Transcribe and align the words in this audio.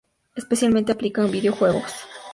Especialmente 0.35 0.91
se 0.91 0.95
aplica 0.95 1.21
en 1.23 1.29
videojuegos. 1.31 1.93